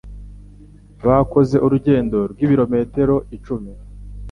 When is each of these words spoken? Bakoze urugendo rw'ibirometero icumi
Bakoze 1.05 1.55
urugendo 1.65 2.17
rw'ibirometero 2.31 3.15
icumi 3.35 3.71